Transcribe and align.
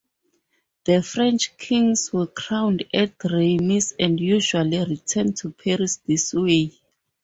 The 0.85 1.03
French 1.03 1.55
kings 1.59 2.11
were 2.11 2.25
crowned 2.25 2.85
at 2.91 3.23
Reims 3.23 3.93
and 3.99 4.19
usually 4.19 4.79
returned 4.83 5.37
to 5.37 5.51
Paris 5.51 5.97
this 5.97 6.33
way. 6.33 6.71